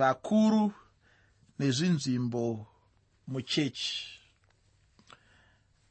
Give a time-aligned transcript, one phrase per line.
[0.00, 0.72] vakuru
[1.58, 2.66] nezvinzvimbo
[3.28, 4.06] muchechi.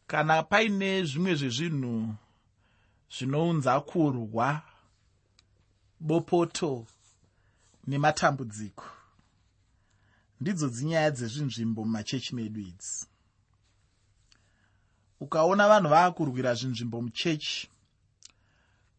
[0.07, 2.15] Kana paine zvimwe zvezvinhu
[3.15, 4.61] zvinounza kurwa
[5.99, 6.85] bopoto
[7.87, 8.85] nematambudziko
[10.41, 13.05] ndidzo dzinyaya dzezvinzvimbo mumachechi medu idzi.
[15.19, 17.69] Ukaona vanhu vaakurwira zvinzvimbo muchechi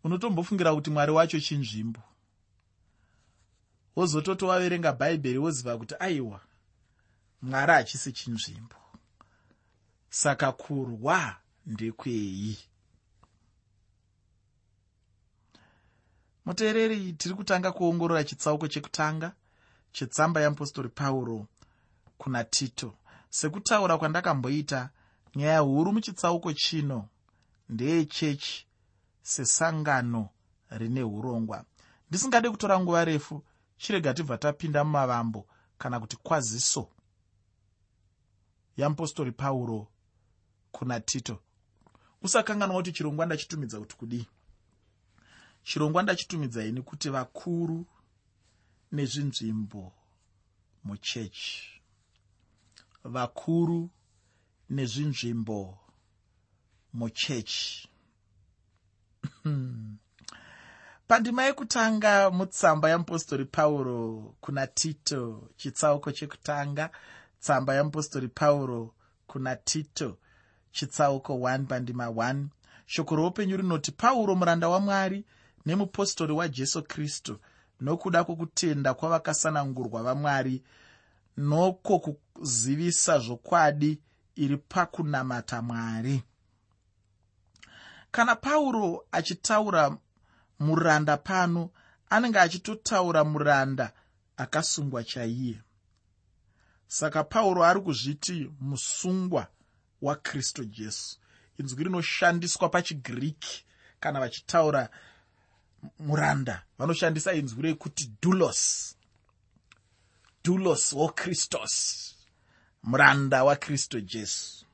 [0.05, 2.01] unotombofungira kuti mwari wacho chinzvimbo
[4.01, 6.41] wozototi waverenga bhaibheri woziva kuti aiwa
[7.43, 8.77] mwari hachisi chinzvimbo.
[10.11, 11.37] Saka kurwa
[11.67, 12.59] ndekwei.
[16.45, 19.33] Muteereri tiri kutanga kuongorora chitsauko chekutanga
[19.93, 21.47] chetsamba yeapostori pauro
[22.19, 22.95] kuna tito.
[23.31, 24.91] Sekutaura kwandakamboita
[25.37, 27.09] nyaya huru muchitsauko chino
[27.69, 28.67] ndeyechechi
[29.23, 30.29] sesangano
[30.71, 31.65] rine urongwa
[32.09, 33.43] ndisingade kutora nguva refu
[33.81, 35.47] chirega tibva tapinda mumavambo
[35.79, 36.89] kana kuti kwaziso
[38.77, 39.89] yeapostori pauro
[40.73, 41.43] kuna tito.
[42.23, 44.27] Usakanganwa kuti chirongwa ndachitumidza kuti kudii.
[45.63, 47.87] Chirongwa ndachitumidzai nekuti vakuru
[48.93, 49.93] nezvinzvimbo
[50.85, 51.83] muchechi.
[53.05, 53.91] Vakuru
[54.71, 55.79] nezvinzvimbo
[56.93, 57.89] muchechi
[61.11, 66.91] pandima yekutanga mutsamba yeapostori pauro kuna tito chitsauko chekutanga
[67.41, 68.95] tsamba yeapostori pauro
[69.27, 70.19] kuna tito
[70.73, 72.45] chitsauko 1 pandima 1
[72.87, 75.25] shoko roupenyu rinoti pauro muranda wamwari
[75.67, 77.39] nemupostori wajesu kristu
[77.81, 80.63] nokuda kwokutenda kwavakasanangurwa vamwari
[81.37, 84.01] noko kuzivisa zvokwadi
[84.37, 86.23] iri pakunamata mwari.
[88.11, 89.97] Kana pauro achitaura
[90.61, 91.71] muranda pano
[92.11, 93.93] anenge achitotaura muranda
[94.37, 95.61] akasungwa chaiye.
[96.87, 99.47] Saka pauro ari kuzviti musungwa
[100.03, 101.19] wakristu jesu.
[101.59, 103.65] Inzwi rinoshandiswa pachigiriki
[104.01, 104.89] kana vachitaura
[105.99, 108.95] muranda vanoshandisa inzwi rekuti dulos
[110.45, 111.75] dulos wokristos
[112.83, 114.67] muranda wakristu jesu.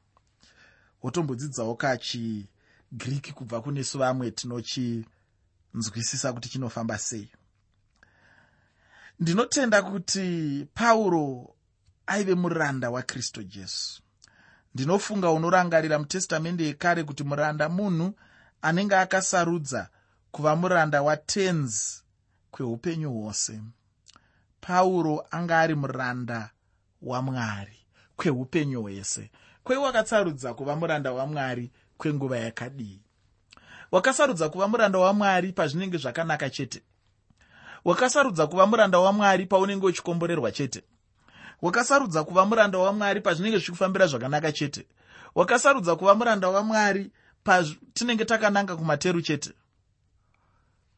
[1.03, 4.31] Wotombodzidzawo kachigiriki kubva kunesu vamwe
[5.81, 7.29] tinochinzwisisa kuti chinofamba sei.
[9.21, 11.55] Ndinotenda kuti pauro
[12.07, 14.03] aive muranda wakristu jesu.
[14.75, 18.15] Ndinofunga unorangarira mutestamende yekare kuti muranda munhu
[18.63, 19.89] anenge akasarudza
[20.31, 22.03] kuva muranda watenzi
[22.51, 23.61] kweupenyu hwose.
[24.61, 26.51] Pauro anga ari muranda
[27.03, 27.87] wamwari
[28.17, 29.31] kweupenyu hwese.
[29.65, 33.01] Kwei wakasarudza kuva muranda wamwari kwenguva yakadii
[33.93, 36.83] wakasarudza kuva muranda wamwari pazvinenge zvakanaka chete.
[37.85, 40.83] Wakasarudza kuva muranda wamwari paunenge uchikomborerwa chete.
[41.63, 44.87] Wakasarudza kuva muranda wamwari pazvinenge zvichikufambira zvakanaka chete.
[45.35, 47.11] Wakasarudza kuva muranda wamwari
[47.45, 49.53] patinenge takananga kumateru chete.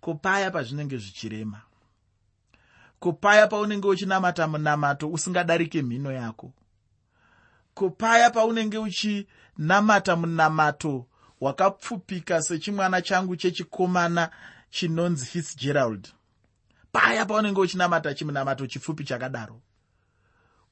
[0.01, 1.61] Kupaya pazvinenge zvichirema.
[3.01, 6.53] Kupaya paunenge uchinamata munamato usingadarike mhino yako.
[7.75, 11.07] Kupaya paunenge uchinamata munamato
[11.41, 14.31] wakapfupika sechimwana changu chechikomana
[14.71, 16.09] chinonzi fitzgerald.
[16.93, 19.61] Paya paunenge uchinamata chimunamato chipfupi chakadaro.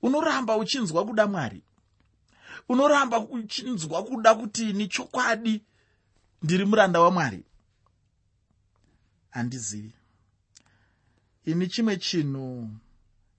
[0.03, 1.63] Unoramba uchinzwa kuda mwari.
[2.69, 5.63] Unoramba uchinzwa kuda kuti ni chokwadi
[6.43, 7.45] ndiri muranda wamwari
[9.31, 9.93] handizivi.
[11.45, 12.71] Ini chimwe chinhu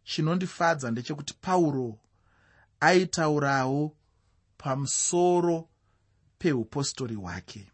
[0.03, 1.97] chinondifadza ndechekuti pauro
[2.79, 3.95] aitaurawo
[4.57, 5.69] pamusoro
[6.39, 7.71] peupostori hwake.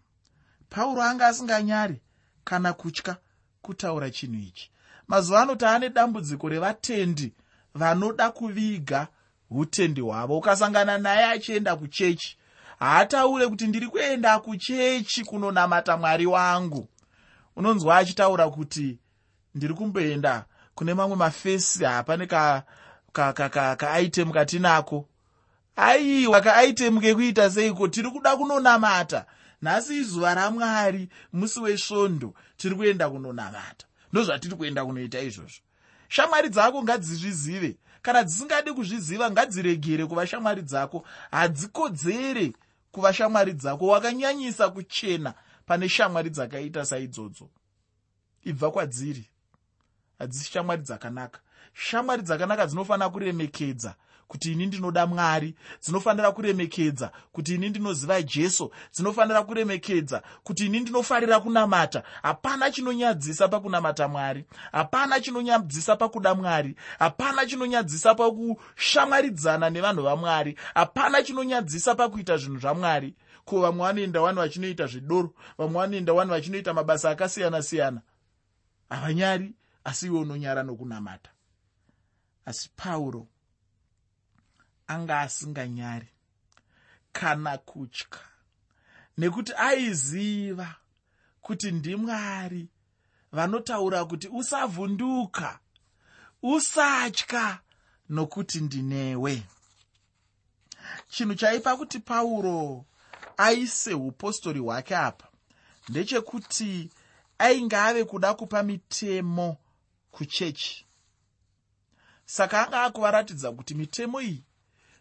[0.70, 2.02] Pauro anga asinganyari
[2.44, 3.18] kana kutya
[3.62, 4.72] kutaura chinhu ichi.
[5.08, 7.34] Mazuva ano taane dambudziko revatendi
[7.76, 9.08] vanoda kuviga
[9.50, 10.38] utendi hwavo.
[10.38, 12.38] Ukasangana naye achienda kuchechi
[12.80, 16.88] haataure kuti ndiri kuenda kuchechi kunonamata mwari wangu.
[17.56, 19.00] Unonzwa achitaura kuti
[19.56, 20.46] ndiri kumboenda
[20.76, 22.64] kune mamwe mafesi hapane kaaitemu
[23.14, 25.10] ka, ka, ka katinako
[25.76, 27.88] aiwa kaaitemu kekuita seiko?
[27.88, 29.26] Tiri kuda kunonamata.
[29.62, 33.86] Nhasi izuva ramwari musi wesvondo tiri kuenda kunonamata.
[34.12, 35.62] Ndozvatiri kuenda kunoita izvozvo.
[36.08, 37.78] Shamwari dzako ngadzizvizive.
[38.02, 41.06] Kana dzisingadi kuzviziva ngadziregere kuva shamwari dzako.
[41.32, 42.54] Hadzikodzere
[42.92, 43.88] kuva shamwari dzako.
[43.88, 45.34] Wakanyanyisa kuchena
[45.66, 47.50] pane shamwari dzakaita saidzodzo.
[48.44, 49.30] Ibva kwadziri
[50.20, 51.40] hadzisi shamwari dzakanaka.
[51.74, 53.96] Shamwari dzakanaka dzinofanira kuremekedza
[54.28, 55.56] kuti ini ndinoda mwari.
[55.82, 58.72] Dzinofanira kuremekedza kuti ini ndinoziva jesu.
[58.94, 62.04] Dzinofanira kuremekedza kuti ini ndinofarira kunamata.
[62.22, 64.46] Hapana chinonyadzisa pakunamata mwari.
[64.72, 66.76] Hapana chinonyadzisa pakuda mwari.
[67.00, 73.16] Hapana chinonyadzisa pakushamwaridzana nevanhu vamwari hapana chinonyadzisa pakuita zvinhu zvamwari
[73.46, 75.34] ko vamwe vanoenda wani vachinoita zvidoro?
[75.58, 78.02] Vamwe vanoenda wani vachinoita mabasa akasiyana-siyana?
[78.90, 81.30] Havanyari asi iwe unonyara nokunamata.
[82.46, 83.28] Asi pauro
[84.88, 86.08] anga asinganyari
[87.12, 88.08] kana kutya.
[89.18, 90.76] Nekuti aiziva
[91.42, 92.68] kuti ndimwari.
[93.32, 95.60] Vanotaura kuti usavhunduka
[96.44, 97.60] usatya
[98.10, 99.44] nokuti ndinewe.
[101.10, 102.86] Chinhu chaipa kuti pauro
[103.38, 105.28] aise upostori hwake apa
[105.90, 106.90] ndechekuti
[107.38, 109.58] ainge ave kuda kupa mitemo
[110.12, 110.86] kuchechi.
[112.26, 114.44] Saka anga akuvaratidza kuti mitemo iyi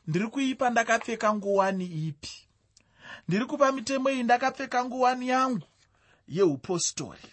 [0.07, 2.31] ndiri kuipa ndakapfeka nguwani ipi?
[3.29, 5.67] Ndiri kupa mitemo iyi ndakapfeka nguwani yangu?
[6.29, 7.29] Yeupostori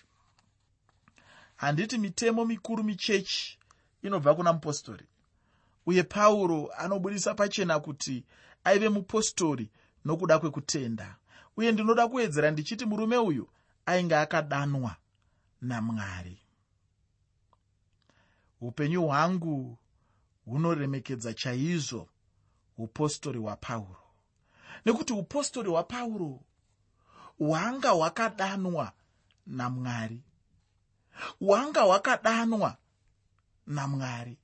[1.56, 3.60] handiti mitemo mikuru michechi
[4.02, 5.06] inobva kuna mupostori.
[5.86, 8.24] Uye pauro anobudisa pachena kuti
[8.64, 9.70] aive mupostori
[10.06, 11.16] nokuda kwekutenda.
[11.58, 13.50] Uye ndinoda kuwedzera ndichiti murume uyu
[13.86, 14.96] ainge akadanwa
[15.62, 16.42] namwari.
[18.62, 19.78] Upenyu hwangu
[20.46, 22.10] hunoremekedza chaizvo
[22.80, 24.04] upostori hwapauro
[24.86, 26.40] nekuti upostori hwapauro
[27.40, 28.92] hwanga hwakadanwa
[29.48, 30.22] namwari
[31.40, 32.78] hwanga hwakadanwa
[33.68, 34.38] namwari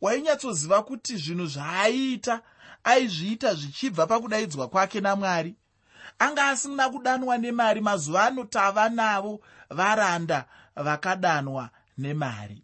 [0.00, 2.42] wainyatsoziva kuti zvinhu zvaaiita
[2.84, 5.56] aizviita zvichibva pakudaidzwa kwake namwari
[6.18, 9.40] anga asina kudanwa nemari mazuva ano tava navo
[9.70, 10.44] varanda
[10.76, 12.62] vakadanwa nemari.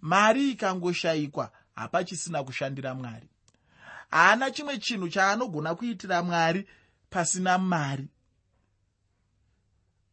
[0.00, 3.28] Mari ikangoshayikwa hapachisina kushandira mwari
[4.14, 6.68] haana chimwe chinhu chaanogona kuitira mwari
[7.10, 8.08] pasina mari.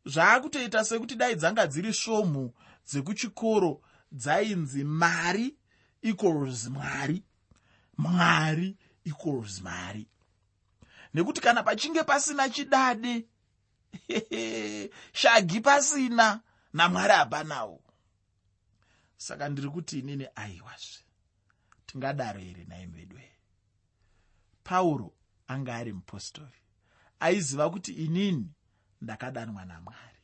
[0.06, 2.54] Zvaakutoita sekuti dai dzanga dziri svomhu
[2.88, 3.82] dzekuchikoro
[4.12, 5.56] dzainzi mari
[6.02, 7.24] equals mwari.
[7.98, 10.08] Mwari equals mari
[11.14, 13.26] nekuti kana pachinge pasina chidade
[15.20, 16.42] shagi pasina
[16.74, 17.82] namwari hapanawo.
[19.18, 21.04] Saka ndiri kuti inini aiwazve.
[21.86, 23.31] Tingadaro here naimi vedwe
[24.64, 25.14] pauro
[25.48, 26.62] anga ari mupostori.
[27.20, 28.48] Aiziva kuti inini
[29.02, 30.20] ndakadanwa namwari.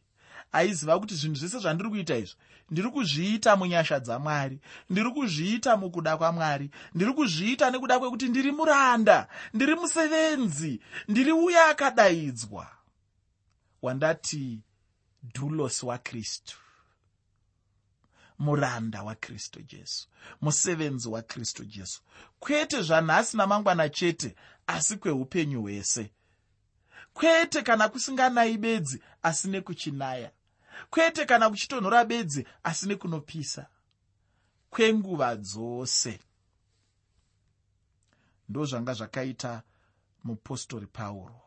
[0.52, 2.38] Aiziva kuti zvinhu zvese zvandiri kuita izvo
[2.72, 9.76] ndiri kuzviita munyasha dzamwari ndiri kuzviita mukuda kwamwari ndiri kuzviita nekuda kwekuti ndiri muranda ndiri
[9.76, 12.68] musevenzi ndiri uya akadaidzwa.
[13.82, 14.60] Wandati
[15.34, 16.58] dhulos wakristu
[18.40, 20.08] muranda wakristu jesu
[20.42, 22.02] musevenzi wakristu jesu.
[22.40, 24.36] Kwete zvanhasi namangwana chete
[24.68, 26.12] asi kweupenyu hwese.
[27.14, 30.32] Kwete kana kusinganayi bedzi asi nekuchinaya.
[30.90, 33.68] Kwete kana kuchitonhora bedzi asi nekunopisa.
[34.70, 36.20] Kwenguva dzose.
[38.50, 39.64] Ndo zvanga zvakaita
[40.24, 41.42] mupostori pauro.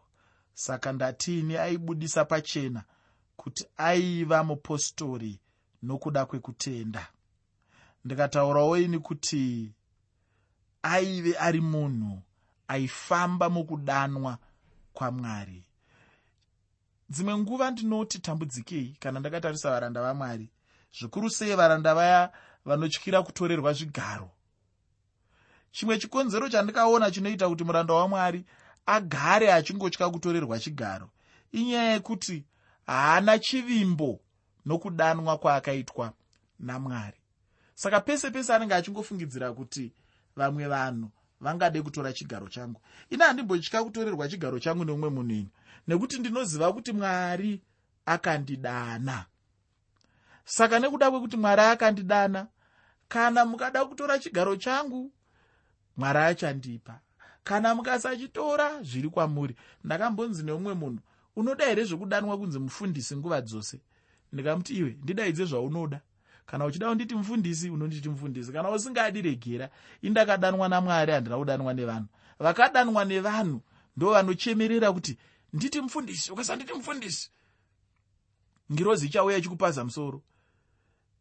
[0.55, 2.85] Saka ndatini aibudisa pachena
[3.37, 5.41] kuti aiva mupostori
[5.82, 7.06] nokuda kwekutenda.
[8.05, 9.73] Ndikataurawo ini kuti
[10.82, 12.23] aive ari munhu
[12.69, 14.38] aifamba mukudanwa
[14.93, 15.65] kwamwari
[17.11, 20.49] dzimwe nguva ndinoti tambudzikei kana ndakatarisa varanda vamwari
[20.99, 22.32] zvikuru sei varanda vaya
[22.65, 24.31] vanotyira kutorerwa zvigaro.
[25.73, 28.44] Chimwe chikonzero chandikaona chinoita kuti muranda wamwari
[28.87, 31.10] agare achingotya kutorerwa chigaro
[31.53, 32.44] inyaya yekuti
[32.87, 34.20] haana chivimbo
[34.67, 36.12] nokudanwa kwaakaitwa
[36.60, 37.17] namwari.
[37.74, 39.93] Saka pese pese anenge achingofungidzira kuti
[40.36, 42.81] vamwe vanhu vangade kutora chigaro changu.
[43.10, 45.48] Ini handimbotya kutorerwa chigaro changu neumwe munhu ini
[45.88, 47.60] nekuti ndinoziva kuti mwari
[48.06, 49.26] akandidana.
[50.44, 52.46] Saka nekuda kwekuti mwari akandidana
[53.08, 55.12] kana mukada kutora chigaro changu
[55.96, 57.00] mwari achandipa.
[57.44, 59.56] Kana mukasachitora zviri kwamuri.
[59.84, 61.00] Ndakambonzi neumwe munhu
[61.36, 63.81] unoda here zvekudanwa kunzi mufundisi nguva dzose
[64.32, 66.01] ndikamuti iwe ndidaidze zvaunoda.
[66.46, 68.53] Kana uchida kunditi mufundisi unonditi mufundisi.
[68.53, 69.70] Kana usingadi regera
[70.03, 72.08] indakadanwa namwari handina kudanwa nevanhu.
[72.39, 73.60] Vakadanwa nevanhu
[73.96, 75.19] ndo vanochemerera kuti
[75.53, 77.31] nditi mufundisi ukasanditi mufundisi.
[78.72, 80.22] Ngirozi ichauya ichikupaza musoro.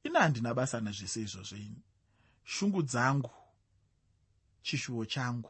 [0.04, 1.82] Ina handina basa nazvese izvozvo ini.
[2.44, 3.32] Shungu dzangu
[4.62, 5.50] chishuwo changu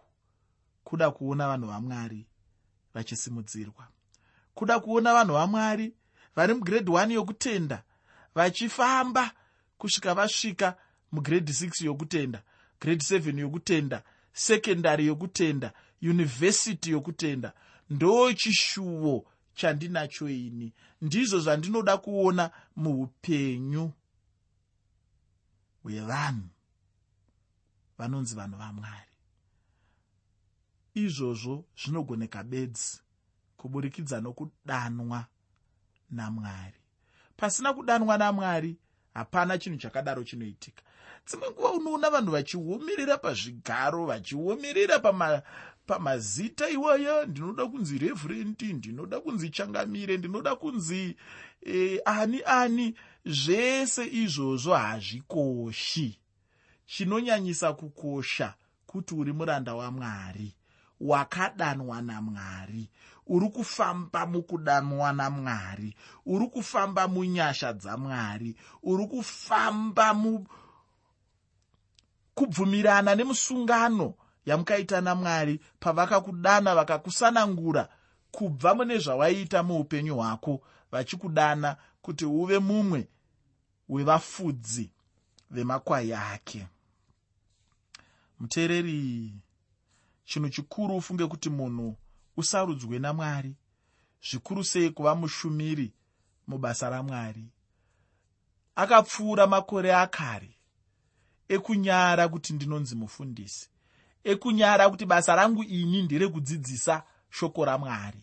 [0.83, 2.25] kuda kuona vanhu vamwari
[2.93, 3.87] vachisimudzirwa.
[4.53, 5.93] Kuda kuona vanhu vamwari
[6.35, 7.83] vari mugrade 1 yokutenda
[8.35, 9.31] vachifamba
[9.77, 10.75] kusvika vasvika
[11.11, 12.43] mugrade 6 yokutenda
[12.81, 17.53] grade 7 yokutenda sekendari yokutenda yunivhesiti yokutenda.
[17.89, 20.73] Ndo chishuwo chandinacho ini.
[21.01, 23.91] Ndizvo zvandinoda kuona muupenyu
[25.83, 26.49] hwevanhu
[27.97, 29.11] vanonzi vanhu vamwari.
[30.93, 32.99] Izvozvo zvinogoneka bedzi
[33.57, 35.25] kuburikidza nokudanwa
[36.11, 36.79] namwari.
[37.37, 38.77] Pasina kudanwa namwari
[39.13, 40.83] hapana chinhu chakadaro chinoitika.
[41.27, 44.99] Dzimwe nguva unoona vanhu vachiomerera pazvigaro vachiomerera
[45.87, 51.15] pamazita pama iwaya ndinoda kunzi revhurendi ndinoda kunzi changamire ndinoda kunzi
[51.65, 56.19] e, ani ani zvese izvozvo hazvikoshi.
[56.85, 58.53] Chinonyanyisa kukosha
[58.85, 60.55] kuti uri muranda wamwari
[60.99, 62.89] wakadanwa namwari
[63.29, 65.95] uri kufamba mukudanwa namwari.
[66.25, 68.55] Uri kufamba munyasha dzamwari.
[68.83, 70.47] Uri kufamba mu
[72.35, 74.13] kubvumirana nemusungano
[74.45, 77.89] yamukaita namwari pavakakudana vakakusanangura
[78.31, 83.07] kubva mune zvawaiita muupenyu hwako vachikudana kuti uve mumwe
[83.89, 84.91] wevafudzi
[85.51, 86.67] vemakwai ake.
[88.39, 89.33] Muteereri
[90.25, 91.97] chinhu chikuru ufunge kuti munhu
[92.39, 93.55] usarudzwe namwari
[94.29, 95.93] zvikuru sei kuva mushumiri
[96.47, 97.45] mubasa ramwari
[98.75, 100.51] akapfuura makore akare
[101.55, 103.69] ekunyara kuti ndinonzi mufundisi
[104.23, 108.21] ekunyara kuti basa rangu ini nderekudzidzisa shoko ramwari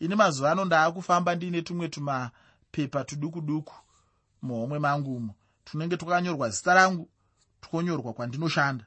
[0.00, 3.74] ini mazuva ano ndaakufamba ndiine tumwe tumapepa tuduku duku
[4.42, 7.08] muhomwe mangumo tunenge twakanyorwa zita rangu
[7.60, 8.84] twonyorwa kwandinoshanda.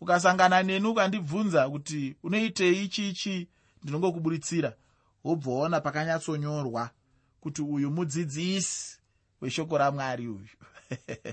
[0.00, 3.48] Ukasangana neni ukandibvunza kuti unoitei ichi ichi
[3.82, 4.72] ndinongokuburitsira
[5.24, 6.90] wobva waona pakanyatsonyorwa
[7.40, 8.98] kuti uyu mudzidzisi
[9.40, 10.56] weshoko ramwari uyu.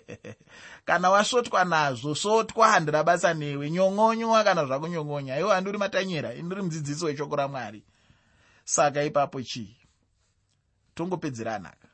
[0.85, 3.71] Kana wasvotwa nazvo svotwa handira basa newe.
[3.71, 5.39] Nyong'onywa kana zvakunyong'onya.
[5.39, 7.83] Iwo handiri matanyera indiri mudzidzisi weshoko ramwari.
[8.65, 9.77] Saka ipapo chii?
[10.95, 11.87] Tongopedzera nhaka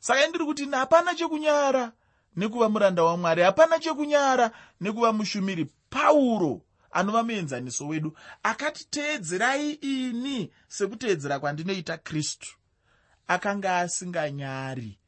[0.00, 1.92] saka indiri kuti hapana chekunyara
[2.36, 11.38] nekuva muranda wamwari hapana chekunyara nekuva mushumiri pauro anova muenzaniso wedu akati teedzerai ini sekuteedzera
[11.40, 12.48] kwandinoita kristu.
[13.26, 14.98] Akanga asinganyari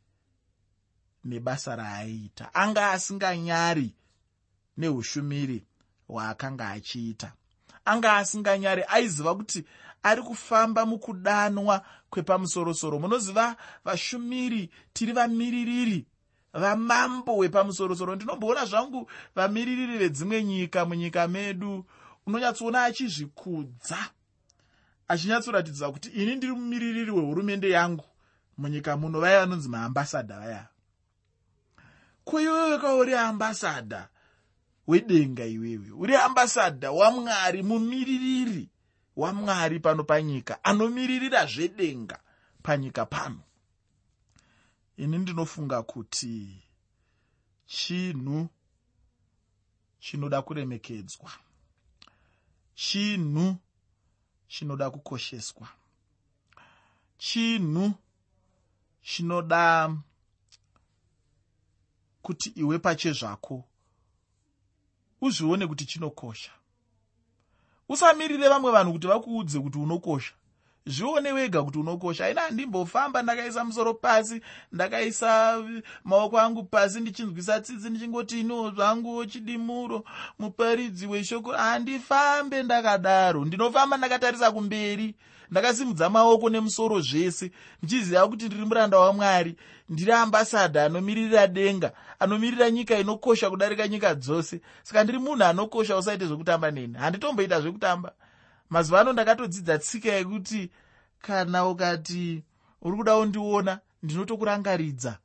[1.25, 3.95] nebasa raaiita anga asinganyari
[4.77, 5.67] neushumiri
[6.09, 7.33] hwaakanga achiita.
[7.85, 9.65] Anga asinganyari aiziva kuti
[10.03, 12.99] ari kufamba mukudanwa kwepamusorosoro.
[12.99, 16.07] Munoziva vashumiri tiri vamiririri
[16.52, 18.14] vamambo wepamusorosoro.
[18.16, 21.85] Ndinomboona zvangu vamiririri vedzimwe nyika munyika medu
[22.26, 23.99] unonyatsoona achizvikudza
[25.09, 28.04] achinyatsoratidza kuti ini ndiri mumiririri wehurumende yangu
[28.59, 29.21] munyika muno.
[29.21, 30.68] Vaya vanonzi maambasadha vaya.
[32.25, 34.09] Kuiweweka uri ambasadha
[34.87, 35.90] wedenga iwewe?
[35.90, 38.68] Uri ambasadha wamwari mumiririri
[39.16, 42.18] wamwari pano panyika anomiririra zvedenga
[42.62, 43.40] panyika pano
[44.97, 46.63] ini ndinofunga kuti
[47.67, 48.49] chinhu
[50.01, 51.31] chinoda kuremekedzwa
[52.75, 53.57] chinhu
[54.49, 55.69] chinoda kukosheswa
[57.19, 57.95] chinhu
[59.03, 59.97] chinoda
[62.23, 63.65] kuti iwe pachezvako
[65.21, 66.53] uzvione kuti chinokosha.
[67.89, 70.35] Usamirire vamwe vanhu kuti vakuudze kuti unokosha
[70.87, 72.27] zvione wega kuti unokosha.
[72.27, 74.41] Aina handimbofamba ndakaisa musoro pasi
[74.73, 75.62] ndakaisa
[76.05, 80.05] maoko angu pasi ndichinzwisa tsitsi ndichingoti iniwo zvangu chidimuro
[80.39, 81.53] muparidzi weshoko.
[81.53, 83.45] Handifambe ndakadaro.
[83.45, 85.15] Ndinofamba ndakatarisa kumberi
[85.51, 87.51] ndakasimudza maoko nemusoro zvese.
[87.83, 89.57] Ndichiziva kuti ndiri muranda wamwari.
[89.89, 94.61] Ndiri ambasadha anomirira denga anomirira nyika inokosha kudarika nyika dzose.
[94.83, 96.99] Saka ndiri munhu anokosha usaite zvekutamba neni.
[96.99, 98.12] Handitomboita zvekutamba
[98.73, 100.71] mazuva ano ndakatodzidza tsika yekuti
[101.19, 102.43] kana ukati
[102.83, 105.19] uri kuda kundiona ndinotokurangaridza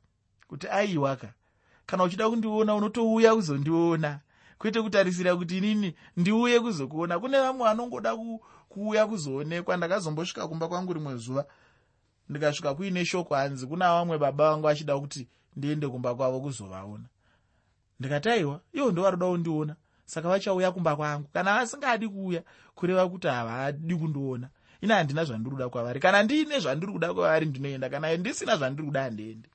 [0.48, 1.32] kuti aiwaka
[1.86, 4.20] kana uchida kundiona unotouya kuzondiona.
[4.58, 7.18] Kwete kutarisira kuti inini ndiuye kuzokuona.
[7.18, 8.16] Kune vamwe vanongoda
[8.68, 9.76] kuuya kuzoonekwa.
[9.76, 11.44] Ndakazombosvika kumba kwangu rimwe zuva
[12.28, 13.66] ndikasvika kuine shoko hanzi.
[13.66, 17.04] Kuna vamwe baba vangu achida kuti ndiende kumba kwavo kuzovaona.
[18.00, 19.76] Ndikati aiwa ivo ndo kundiona
[20.08, 21.28] saka vachauya kumba kwangu.
[21.32, 22.42] Kana vasingadi kuuya
[22.74, 24.48] kureva kuti havadi kundiona.
[24.80, 26.00] Ina handina zvandiri kuda kwavari.
[26.00, 27.88] Kana ndiine zvandiri kuda kwavari ndinoenda.
[27.88, 29.48] Kana ndisina zvandiri kuda handiendi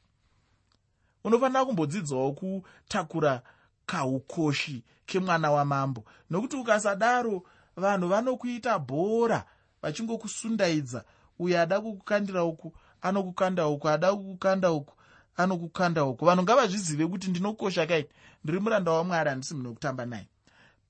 [1.24, 3.42] unofanira kumbodzidzawo kutakura
[3.86, 6.04] kaukoshi kemwana wamambo.
[6.30, 7.44] Nokuti ukasadaro
[7.76, 9.46] vanhu vanokuita bhora
[9.82, 11.04] vachingokusundaidza.
[11.40, 14.94] Uyo ada kukukandira uku anokukanda uku ada kukukanda uku
[15.38, 18.10] anokukanda uko vanhu ngavazvizive kuti ndinokosha kaini.
[18.44, 20.28] Ndiri muranda wamwari handisi munhu wekutamba naye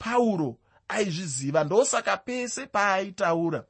[0.03, 0.49] pauro
[0.87, 3.61] aizviziva ndosaka pese paaitaura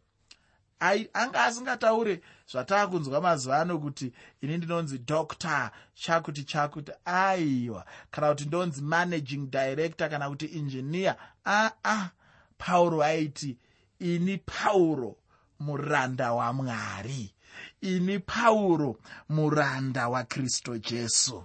[1.13, 2.21] anga asingataure
[2.51, 4.07] zvataakunzwa mazuva ano kuti
[4.41, 11.71] ini ndinonzi doctor chakuti chakuti aiwa kana kuti ndonzi managing director kana kuti engineer aa
[11.83, 12.09] ah,
[12.57, 13.57] pauro aiti
[13.99, 15.17] ini pauro
[15.59, 17.33] muranda wamwari
[17.81, 18.99] ini pauro
[19.29, 21.43] muranda wakristu jesu.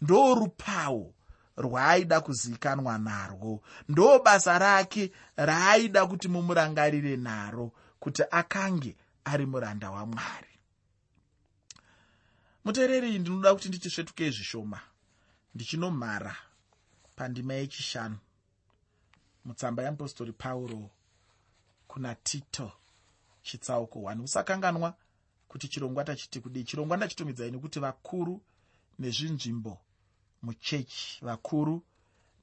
[0.00, 1.14] Ndorupawo
[1.56, 3.62] rwaaida kuzivikanwa narwo.
[3.88, 10.56] Ndo basa rake raaida kuti mumurangarire naro kuti akange ari muranda wamwari
[12.66, 14.80] muteereri ndinoda kuti ndichisvetukei zvishoma.
[15.54, 16.36] Ndichinomhara
[17.16, 18.18] pandima yechishanu.
[19.44, 20.90] Mutsamba yeapostori pauro
[21.88, 22.72] kuna tito
[23.42, 24.94] chitsauko 1 usakanganwa
[25.48, 26.64] kuti chirongwa tachiti kudii.
[26.64, 28.42] Chirongwa ndachitumidzai nekuti vakuru
[28.98, 29.78] nezvinzvimbo
[30.46, 31.82] muchechi vakuru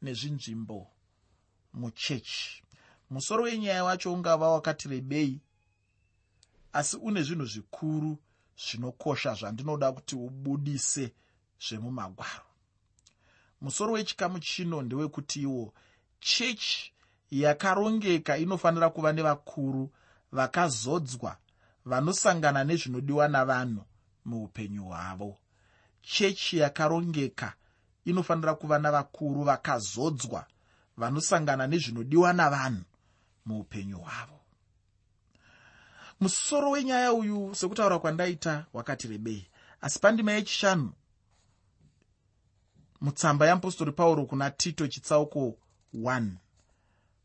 [0.02, 0.88] nezvinzvimbo
[1.74, 2.64] muchechi.
[3.10, 5.42] Musoro wenyaya wacho ungava wakati rebei
[6.74, 8.18] asi une zvinhu zvikuru
[8.58, 11.14] zvinokosha zvandinoda kuti ubudise
[11.66, 12.46] zvemumagwaro.
[13.62, 15.74] Musoro wechikamu chino ndewekuti iwo
[16.20, 16.94] chechi
[17.32, 19.92] yakarongeka inofanira kuva nevakuru
[20.32, 21.38] vakazodzwa
[21.86, 23.84] vanosangana nezvinodiwa navanhu
[24.26, 25.38] muupenyu hwavo.
[26.02, 27.54] Chechi yakarongeka
[28.06, 30.46] inofanira kuva navakuru vakazodzwa
[30.98, 32.84] vanosangana nezvinodiwa navanhu
[33.46, 34.40] muupenyu hwavo.
[36.20, 39.48] Musoro wenyaya uyu sekutaura kwandaita wakati rebei
[39.82, 40.94] asi pandima yechishanu
[43.02, 45.58] mutsamba yeapostori pauro kuna tito chitsauko
[45.96, 46.32] 1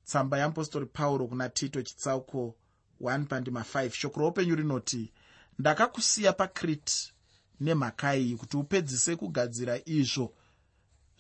[0.05, 2.55] tsamba yeapostori pauro kuna tito chitsauko
[3.01, 5.13] 1 pandima 5 shoko roupenyu rinoti
[5.59, 7.13] ndakakusiya pakrete
[7.61, 10.35] nemhaka iyi kuti upedzise kugadzira izvo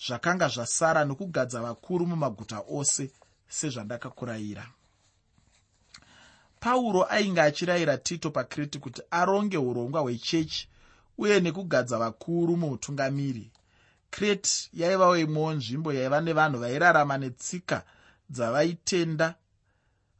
[0.07, 3.11] zvakanga zvasara nokugadza vakuru mumaguta ose
[3.49, 4.67] sezvandakakurayira.
[6.61, 10.69] Pauro ainge achirayira tito pakrete kuti aronge urongwa hwechechi
[11.19, 13.51] uye nekugadza vakuru muutungamiri.
[14.11, 17.85] Krete yaivawo imwewo nzvimbo yaiva nevanhu vairarama netsika
[18.31, 19.35] dzavaitenda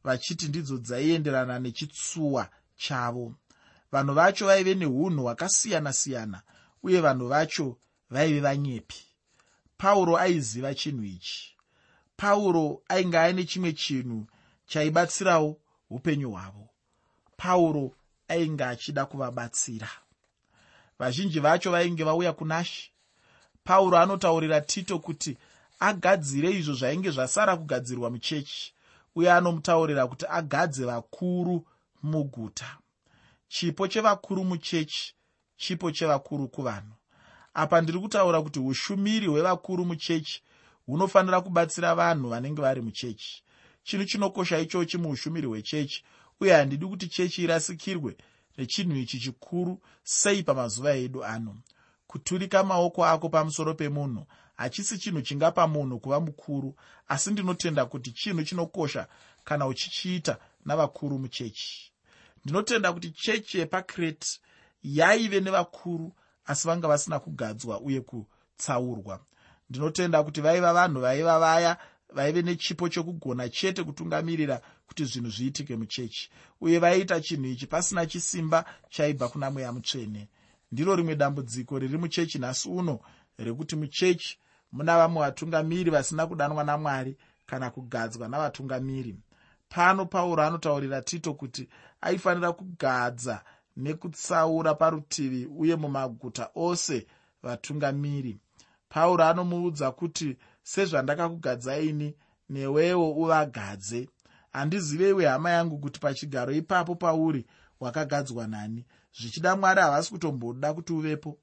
[0.05, 3.35] vachiti ndidzo dzaienderana nechitsuwa chavo.
[3.93, 6.43] Vanhu vacho vaive neunhu hwakasiyana-siyana
[6.83, 7.77] uye vanhu vacho
[8.11, 9.08] vaive vanyepi
[9.79, 11.57] pauro aiziva chinhu ichi.
[12.17, 14.27] Pauro ainge aine chimwe chinhu
[14.67, 15.61] chaibatsirawo
[15.91, 16.69] upenyu hwavo.
[17.37, 17.95] Pauro
[18.29, 19.91] ainge achida kuvabatsira.
[20.99, 22.91] Vazhinji vacho vainge vauya kunashe
[23.65, 25.37] pauro anotaurira tito kuti
[25.81, 28.75] agadzire izvo zvainge zvasara kugadzirwa muchechi
[29.15, 31.67] uye anomutaurira kuti agadze vakuru
[32.03, 32.79] muguta.
[33.49, 35.15] Chipo chevakuru muchechi
[35.57, 36.98] chipo chevakuru kuvanhu
[37.59, 40.43] apa ndiri kutaura kuti ushumiri hwevakuru muchechi
[40.87, 43.43] hunofanira kubatsira vanhu vanenge vari muchechi.
[43.83, 46.05] Chinhu chinokosha ichochi muushumiri hwechechi
[46.41, 48.17] uye handidi kuti chechi irasikirwe
[48.59, 51.57] nechinhu ichi chikuru sei pamazuva edu ano.
[52.07, 56.75] Kuturika maoko ako pamusoro pemunhu hachisi chinhu chingapa munhu kuva mukuru
[57.09, 59.07] asi ndinotenda kuti chinhu chinokosha
[59.45, 61.93] kana uchichiita navakuru muchechi.
[62.45, 64.29] Ndinotenda kuti chechi yepakrete
[64.83, 66.13] yaive nevakuru
[66.49, 69.21] asi vanga vasina kugadzwa uye kutsaurwa.
[69.71, 71.77] Ndinotenda kuti vaiva vanhu vaiva vaya
[72.15, 76.31] vaive nechipo chokugona chete kutungamirira kuti zvinhu zviitike muchechi
[76.61, 80.29] uye vaiita chinhu ichi pasina chisimba chaibva kuna mweya mutsvene.
[80.73, 83.01] Ndiro rimwe dambudziko riri muchechi nhasi uno
[83.39, 84.39] rekuti muchechi
[84.73, 89.17] muna vamwe vatungamiri vasina kudanwa namwari kana kugadzwa navatungamiri.
[89.69, 91.69] Pano pauro anotaurira tito kuti
[92.01, 93.45] aifanira kugadza
[93.79, 97.07] nekutsaura parutivi uye mumaguta ose
[97.43, 98.39] vatungamiri.
[98.89, 102.15] Pauro anomuudza kuti sezvandakakugadzaini
[102.51, 104.09] newewo uvagadze.
[104.53, 107.47] Handizivewe hama yangu kuti pachigaro ipapo pauri
[107.81, 108.85] wakagadzwa nani.
[109.21, 111.39] Zvichida mwari havasi kutomboda kuti uvepo.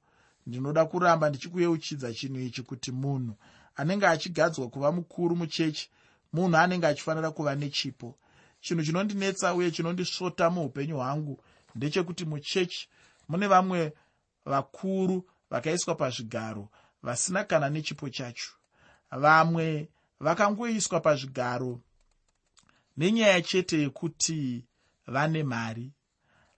[0.46, 3.34] Ndinoda kuramba ndichikuyeuchidza chinhu ichi kuti munhu
[3.76, 5.90] anenge achigadzwa kuva mukuru muchechi
[6.32, 8.18] munhu anenge achifanira kuva nechipo.
[8.60, 11.40] Chinhu chinondinetsa uye chinondisvota muupenyu hwangu
[11.76, 12.88] ndechekuti muchechi
[13.28, 13.92] mune vamwe
[14.44, 16.68] vakuru vakaiswa pazvigaro
[17.02, 18.50] vasina kana nechipo chacho.
[19.10, 19.88] Vamwe
[20.20, 21.80] vakangoiswa pazvigaro
[22.96, 24.64] nenyaya chete yekuti
[25.06, 25.92] vane mari.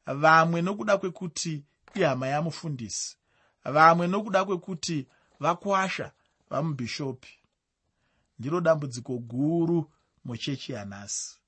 [0.06, 3.16] Vamwe nokuda kwekuti ihama yamufundisi.
[3.64, 5.06] Vamwe nokuda kwekuti
[5.40, 6.12] vakwasha
[6.50, 7.28] vamubhishopi
[8.38, 9.90] ndiro dambudziko guru
[10.24, 11.38] muchechi yanhasi.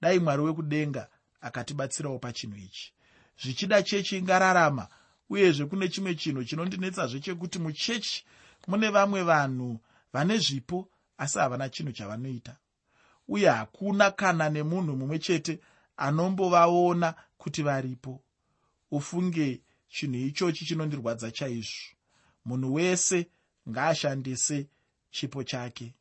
[0.00, 1.08] Dai mwari wekudenga
[1.40, 2.92] akatibatsirawo pachinhu ichi
[3.42, 4.88] zvichida chechi ingararama
[5.30, 8.24] uyezve kune chimwe chinhu chinondinetsazve chekuti muchechi
[8.66, 9.80] mune vamwe vanhu
[10.12, 12.56] vane zvipo asi havana chinhu chavanoita.
[13.28, 15.60] Uye hakuna kana nemunhu mumwe chete
[15.96, 18.22] anombovaona kuti varipo.
[18.90, 21.96] Ufunge chinhu ichochi chinondirwadza chaizvo.
[22.44, 23.30] Munhu wese
[23.68, 24.66] ngaashandise
[25.10, 25.94] chipo chake.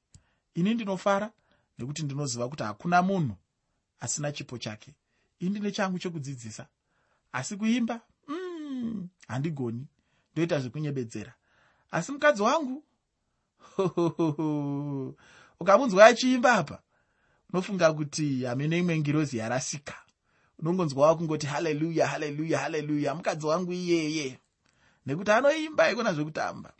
[0.53, 1.31] Ini ndinofara
[1.77, 3.35] nekuti ndinoziva kuti hakuna munhu
[3.99, 4.95] asina chipo chake.
[5.39, 6.67] Ini ndine changu chekudzidzisa
[7.35, 9.87] asi kuimba mm, handigoni.
[10.33, 11.33] Ndoita zvekunyebedzera
[11.91, 12.83] asi mukadzi wangu
[15.59, 16.81] ukamunzwa achiimba apa
[17.49, 19.93] unofunga kuti hamene imwe ngirozi yarasika.
[20.59, 24.39] Unongonzwawa kungoti haleluya haleluya haleluya mukadzi wangu iyeye.
[25.05, 26.73] Nekuti anoimba ikona zvekutamba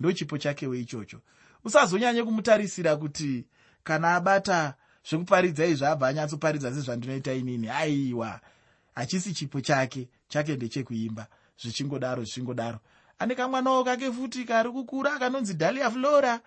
[0.00, 1.20] ndo chipo chakewo ichocho.
[1.64, 3.46] Usazonyanye kumutarisira kuti
[3.84, 4.74] kana abata
[5.08, 7.68] zvekuparidza izvi abva anyatsoparidza sezvandinoita inini.
[7.68, 8.40] Aiwa
[8.98, 11.26] hachisi chipo chake chake ndechekuimba.
[11.62, 12.78] Zvichingodaro zvichingodaro.
[13.18, 16.40] Ane kamwanawo kake futi kari kukura kanonzi dalia flora.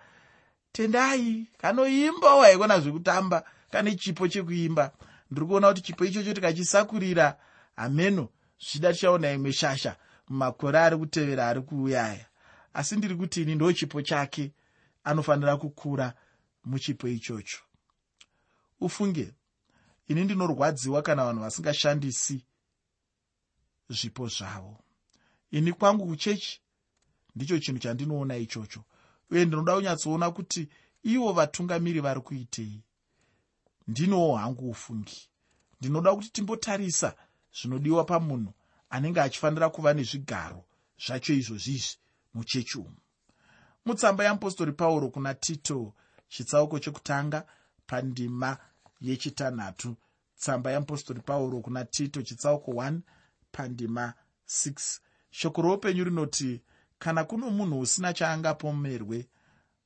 [0.72, 4.92] Tendai kanoimbawo haikona zvekutamba kane chipo chekuimba.
[5.30, 7.36] Ndiri kuona kuti chipo ichocho tikachisakurira
[7.76, 8.28] hameno
[8.60, 9.96] zvichida tichaona imwe shasha
[10.28, 12.26] mumakore ari kutevera ari kuuyaya.
[12.74, 14.52] Asi ndiri kuti ini ndo chipo chake
[15.04, 16.14] anofanira kukura
[16.64, 17.58] muchipo ichocho.
[18.80, 19.32] Ufunge
[20.08, 22.44] ini ndinorwadziwa kana vanhu vasingashandisi
[23.88, 24.78] zvipo zvavo.
[25.50, 26.60] Ini kwangu kuchechi
[27.36, 28.84] ndicho chinhu chandinoona ichocho.
[29.30, 30.68] Uye ndinoda kunyatsoona kuti
[31.02, 32.82] ivo vatungamiri vari kuitei.
[33.88, 35.28] Ndinowo hangu ufungi.
[35.80, 37.14] Ndinoda kuti timbotarisa
[37.60, 38.52] zvinodiwa pamunhu
[38.90, 40.64] anenge achifanira kuva nezvigaro
[41.06, 41.96] zvacho izvozvizvi
[42.34, 42.96] muchechi umu.
[43.84, 45.94] Mutsamba yeapostori pauro kuna tito
[46.28, 47.46] chitsauko chekutanga
[47.86, 48.58] pandima
[49.02, 49.96] yechitanhatu.
[50.38, 52.98] Tsamba yeapostori pauro kuna tito chitsauko 1
[53.52, 54.14] pandima
[54.48, 56.60] 6 shoko roupenyu rinoti
[56.98, 59.28] kana kuno munhu usina chaangapomerwe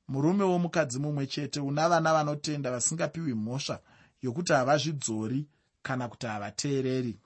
[0.07, 3.79] murume womukadzi mumwe chete una vana vanotenda vasingapiwi mhosva
[4.21, 5.47] yokuti havazvidzori
[5.81, 7.19] kana kuti havateereri.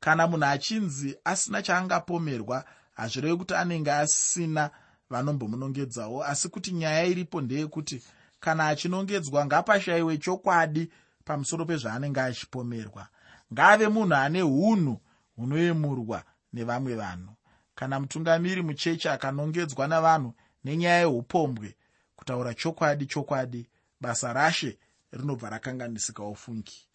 [0.00, 4.70] Kana munhu achinzi asina chaangapomerwa hazvirevi kuti anenge asina
[5.10, 8.02] vanombomunongedzawo asi kuti nyaya iripo ndeyekuti
[8.40, 10.90] kana achinongedzwa ngapashayiwe chokwadi
[11.24, 13.08] pamusoro pezvaanenge achipomerwa.
[13.52, 15.00] Ngaave munhu ane unhu
[15.36, 17.32] hunoyemurwa nevamwe vanhu.
[17.74, 21.76] Kana mutungamiri muchechi akanongedzwa navanhu nenyaya yeupombwe
[22.16, 23.68] kutaura chokwadi chokwadi
[24.00, 24.78] basa rashe
[25.12, 26.88] rinobva rakanganisika ufungi.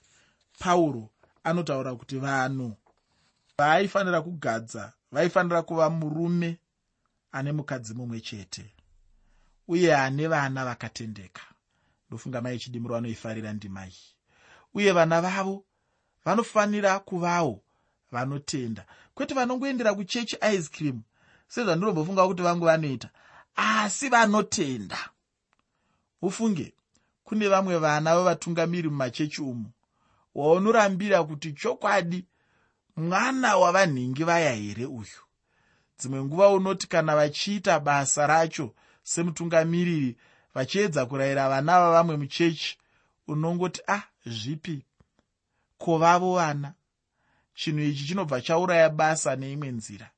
[0.60, 1.10] Pauro
[1.43, 2.75] anotaura kuti vanhu
[3.58, 6.58] vaaifanira kugadza vaifanira kuva murume
[7.32, 8.73] ane mukadzi mumwe chete
[9.71, 11.41] uye ane vana vakatendeka.
[12.07, 14.15] Ndofunga mai chidimuro vanoifarira ndima iyi.
[14.73, 15.65] Uye vana vavo
[16.25, 17.63] vanofanira kuvawo
[18.12, 18.86] vanotenda.
[19.13, 21.01] Kwete vanongoendera kuchechi ice cream
[21.47, 23.10] sezvandinombofunga kuti vangu vanoita
[23.55, 25.10] asi vanotenda.
[26.21, 26.73] Ufunge
[27.23, 29.71] kune vamwe vana vevatungamiri mumachechi umu
[30.36, 32.25] waunorambira kuti chokwadi
[32.95, 35.21] mwana wavanhingi vaya here uyu?
[35.99, 40.17] Dzimwe nguva unoti kana vachiita basa racho semutungamiriri
[40.53, 42.77] vachiedza kurayira vana vavamwe muchechi
[43.27, 44.85] unongoti ah zvipi?
[45.77, 46.73] Ko vavo vana?
[47.53, 50.09] Chinhu ichi chinobva chauraya basa neimwe nzira.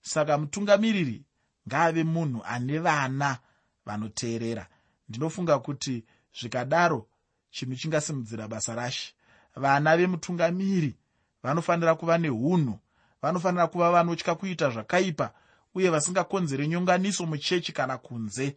[0.00, 1.24] Saka mutungamiriri
[1.68, 3.38] ngaave munhu ane vana
[3.86, 4.66] vanoteerera.
[5.08, 6.04] Ndinofunga kuti
[6.40, 7.08] zvikadaro
[7.50, 9.14] chinhu chingasimudzira basa rashe.
[9.56, 10.94] Vana vemutungamiri
[11.42, 12.78] vanofanira kuva neunhu
[13.22, 15.32] vanofanira kuva vanotya kuita zvakaipa
[15.74, 18.56] uye vasingakonzere nyonganiso muchechi kana kunze.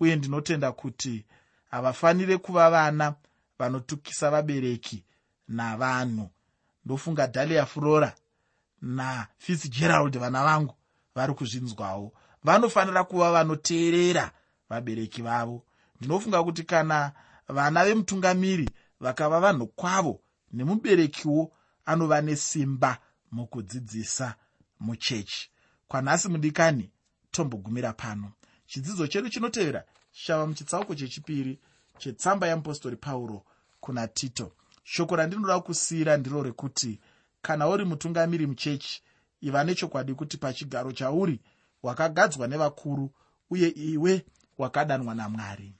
[0.00, 1.24] Uye ndinotenda kuti
[1.70, 3.14] havafaniri kuva vana
[3.58, 5.04] vanotukisa vabereki
[5.48, 6.30] navanhu.
[6.84, 8.14] Ndofunga dalia flora
[8.82, 10.74] nafitzgerald vana vangu
[11.14, 12.12] vari kuzvinzwawo.
[12.44, 14.30] Vanofanira kuva vanoteerera
[14.68, 15.62] vabereki vavo.
[16.00, 17.12] Ndinofunga kuti kana
[17.48, 20.20] vana vemutungamiri vakava vanhu kwavo
[20.52, 21.52] nemuberekiwo
[21.84, 22.98] anova nesimba
[23.32, 24.34] mukudzidzisa
[24.80, 25.51] muchechi
[25.92, 26.90] kwanhasi mudikani
[27.30, 28.32] tombogumira pano.
[28.66, 31.58] Chidzidzo chedu chinotevera chichava muchitsauko chechipiri
[31.98, 33.44] chetsamba yeapostori pauro
[33.80, 34.52] kuna tito.
[34.84, 37.00] Shoko randinoda kusiyira ndiro rekuti
[37.42, 39.02] kana uri mutungamiri muchechi
[39.40, 41.40] iva nechokwadi kuti pachigaro chauri
[41.82, 43.10] wakagadzwa nevakuru
[43.50, 44.24] uye iwe
[44.58, 45.74] wakadanwa namwari